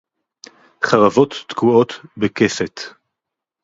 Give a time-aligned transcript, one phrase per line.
[0.83, 2.93] חֲרָבוֹת תְּקוּעוֹת בַּכֶּסֶת